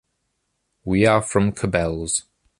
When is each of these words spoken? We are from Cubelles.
We 0.83 1.05
are 1.05 1.21
from 1.21 1.51
Cubelles. 1.51 2.23